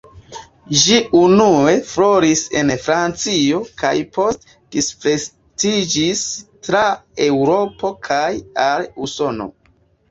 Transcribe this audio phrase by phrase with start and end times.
[0.83, 6.27] Ĝi unue floris en Francio kaj poste disvastiĝis
[6.69, 6.85] tra
[7.31, 8.29] Eŭropo kaj
[8.71, 9.51] al Usono.